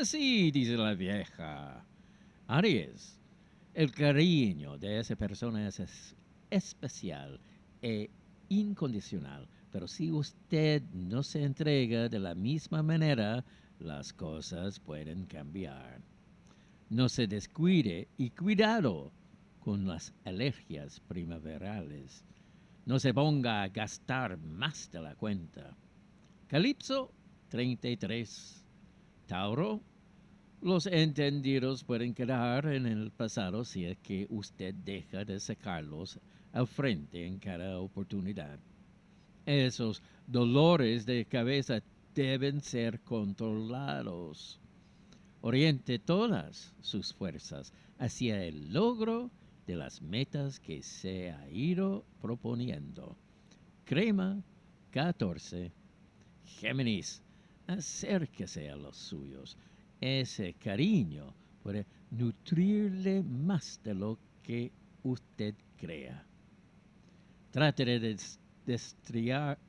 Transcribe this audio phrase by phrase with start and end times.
[0.00, 1.82] Así dice la vieja.
[2.48, 3.18] Aries,
[3.72, 6.14] el cariño de esa persona es, es
[6.50, 7.40] especial
[7.80, 8.10] e
[8.50, 13.42] incondicional, pero si usted no se entrega de la misma manera,
[13.78, 16.02] las cosas pueden cambiar.
[16.90, 19.12] No se descuide y cuidado
[19.60, 22.22] con las alergias primaverales.
[22.84, 25.74] No se ponga a gastar más de la cuenta.
[26.48, 27.14] Calipso
[27.48, 28.65] 33.
[29.26, 29.80] Tauro.
[30.62, 36.18] Los entendidos pueden quedar en el pasado si es que usted deja de sacarlos
[36.52, 38.58] al frente en cada oportunidad.
[39.44, 41.82] Esos dolores de cabeza
[42.14, 44.58] deben ser controlados.
[45.42, 49.30] Oriente todas sus fuerzas hacia el logro
[49.66, 53.16] de las metas que se ha ido proponiendo.
[53.84, 54.42] Crema
[54.92, 55.70] 14.
[56.44, 57.22] Géminis,
[57.66, 59.56] acérquese a los suyos.
[60.00, 64.70] Ese cariño puede nutrirle más de lo que
[65.02, 66.24] usted crea.
[67.50, 68.16] Trate de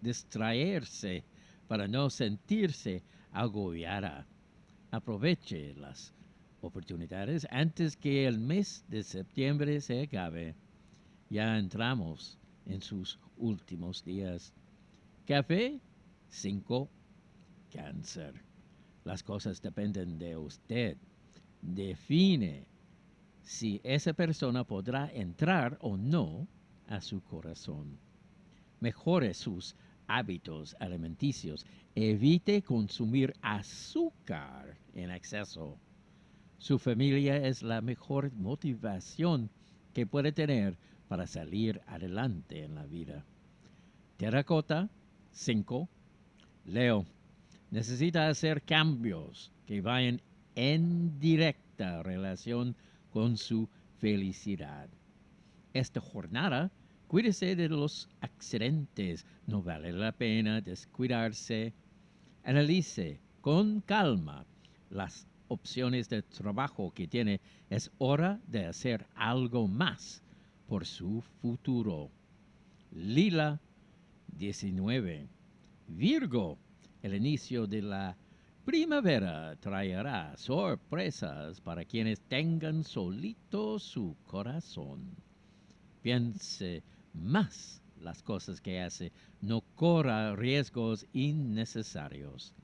[0.00, 1.24] distraerse
[1.66, 4.26] para no sentirse agobiada.
[4.90, 6.12] Aproveche las
[6.60, 10.54] oportunidades antes que el mes de septiembre se acabe.
[11.30, 14.52] Ya entramos en sus últimos días.
[15.26, 15.80] Café
[16.28, 16.88] 5.
[17.70, 18.34] Cáncer.
[19.04, 20.96] Las cosas dependen de usted.
[21.62, 22.66] Define
[23.42, 26.46] si esa persona podrá entrar o no
[26.88, 27.98] a su corazón.
[28.80, 29.74] Mejore sus
[30.06, 31.64] hábitos alimenticios.
[31.94, 35.78] Evite consumir azúcar en exceso.
[36.58, 39.50] Su familia es la mejor motivación
[39.94, 40.76] que puede tener
[41.08, 43.24] para salir adelante en la vida.
[44.16, 44.88] Terracota
[45.32, 45.88] 5.
[46.66, 47.06] Leo,
[47.70, 50.20] necesita hacer cambios que vayan
[50.54, 52.74] en directa relación
[53.10, 53.68] con su
[53.98, 54.88] felicidad.
[55.72, 56.70] Esta jornada,
[57.06, 61.72] cuídese de los accidentes, no vale la pena descuidarse.
[62.42, 64.44] Analice con calma
[64.90, 67.40] las opciones de trabajo que tiene.
[67.68, 70.22] Es hora de hacer algo más
[70.66, 72.10] por su futuro.
[72.92, 73.60] Lila
[74.38, 75.28] 19.
[75.88, 76.58] Virgo,
[77.02, 78.16] el inicio de la
[78.64, 85.16] primavera traerá sorpresas para quienes tengan solito su corazón.
[86.02, 86.82] Piense
[87.14, 92.54] más las cosas que hace, no corra riesgos innecesarios.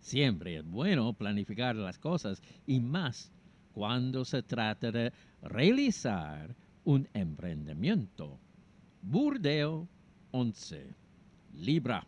[0.00, 3.30] Siempre es bueno planificar las cosas y más
[3.72, 5.12] cuando se trata de
[5.42, 6.54] realizar
[6.84, 8.38] un emprendimiento.
[9.02, 9.88] Burdeo
[10.32, 10.94] 11.
[11.54, 12.06] Libra.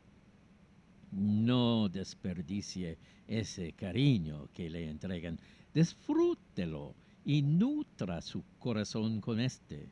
[1.15, 2.99] No desperdicie
[3.29, 5.39] ese cariño que le entregan.
[5.73, 6.95] Disfrútelo
[7.25, 9.89] y nutra su corazón con este.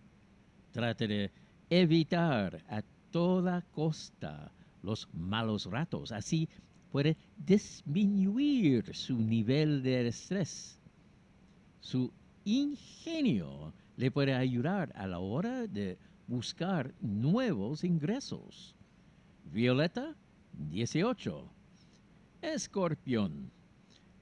[0.72, 1.30] Trate de
[1.70, 4.50] evitar a toda costa
[4.82, 6.10] los malos ratos.
[6.10, 6.48] Así
[6.90, 10.78] puede disminuir su nivel de estrés.
[11.80, 12.12] Su
[12.44, 18.74] ingenio le puede ayudar a la hora de buscar nuevos ingresos.
[19.52, 20.16] Violeta
[20.52, 21.48] 18.
[22.42, 23.50] Escorpión.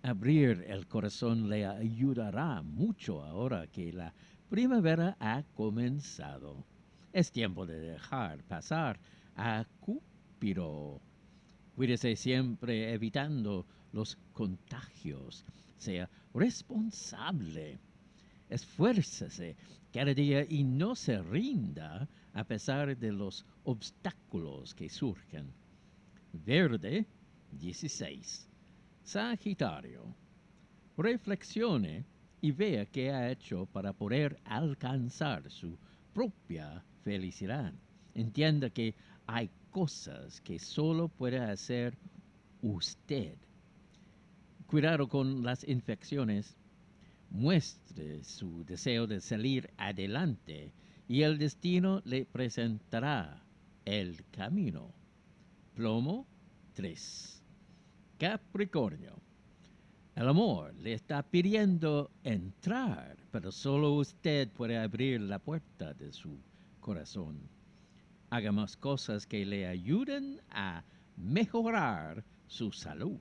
[0.03, 4.15] Abrir el corazón le ayudará mucho ahora que la
[4.49, 6.65] primavera ha comenzado.
[7.13, 8.99] Es tiempo de dejar pasar
[9.37, 11.01] a Cúpiro
[11.81, 15.47] Cuídese siempre evitando los contagios.
[15.79, 17.79] Sea responsable.
[18.51, 19.57] Esfuércese
[19.91, 25.55] cada día y no se rinda a pesar de los obstáculos que surgen.
[26.33, 27.07] Verde
[27.53, 28.49] 16.
[29.03, 30.15] Sagitario.
[30.97, 32.05] Reflexione
[32.41, 35.77] y vea qué ha hecho para poder alcanzar su
[36.15, 37.73] propia felicidad.
[38.15, 38.95] Entienda que
[39.27, 41.99] hay cosas que solo puede hacer
[42.63, 43.37] usted.
[44.67, 46.57] Cuidado con las infecciones.
[47.31, 50.73] Muestre su deseo de salir adelante
[51.09, 53.43] y el destino le presentará
[53.85, 55.00] el camino.
[55.75, 56.27] Plomo
[56.75, 57.43] 3.
[58.19, 59.15] Capricornio.
[60.15, 66.37] El amor le está pidiendo entrar, pero solo usted puede abrir la puerta de su
[66.81, 67.49] corazón
[68.31, 70.85] hagamos cosas que le ayuden a
[71.17, 73.21] mejorar su salud.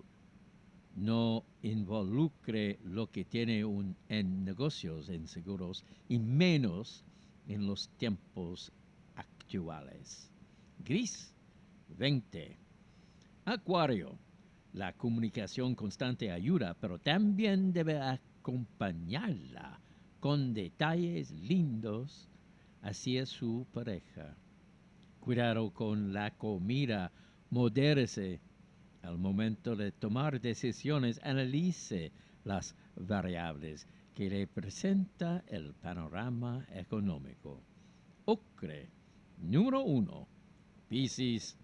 [0.96, 3.64] No involucre lo que tiene
[4.08, 7.04] en negocios, en seguros, y menos
[7.48, 8.72] en los tiempos
[9.16, 10.30] actuales.
[10.86, 11.34] Gris
[11.98, 12.58] 20.
[13.46, 14.18] Acuario.
[14.74, 19.80] La comunicación constante ayuda, pero también debe acompañarla
[20.20, 22.30] con detalles lindos
[22.82, 24.38] hacia su pareja.
[25.20, 27.12] Cuidado con la comida,
[27.50, 28.42] modérese.
[29.02, 32.12] Al momento de tomar decisiones, analice
[32.44, 37.62] las variables que le presenta el panorama económico.
[38.26, 38.90] Ocre,
[39.38, 40.28] número uno.
[40.90, 41.58] Piscis,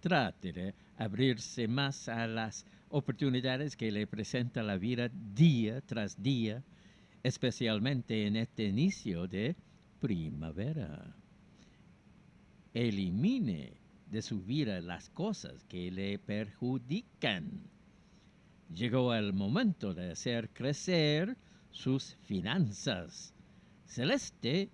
[0.00, 6.62] trate de abrirse más a las oportunidades que le presenta la vida día tras día,
[7.22, 9.54] especialmente en este inicio de
[10.00, 11.14] primavera.
[12.74, 13.74] Elimine
[14.10, 17.62] de su vida las cosas que le perjudican.
[18.74, 21.36] Llegó el momento de hacer crecer
[21.70, 23.34] sus finanzas.
[23.86, 24.70] Celeste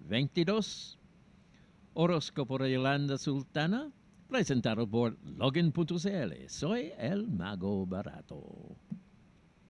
[0.00, 0.98] 22.
[1.94, 3.92] Horóscopo de Yolanda Sultana,
[4.34, 6.48] presentado por Login.cl.
[6.48, 8.76] Soy el mago barato.